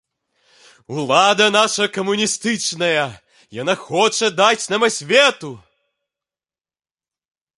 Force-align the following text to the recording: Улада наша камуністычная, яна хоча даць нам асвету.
Улада 0.95 1.47
наша 1.57 1.85
камуністычная, 1.97 3.03
яна 3.61 3.75
хоча 3.83 4.27
даць 4.41 4.65
нам 4.75 4.81
асвету. 4.89 5.51